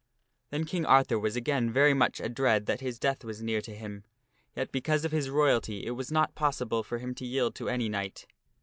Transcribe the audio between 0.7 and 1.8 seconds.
Arthur was again